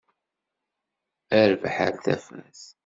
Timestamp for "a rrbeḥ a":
1.37-1.89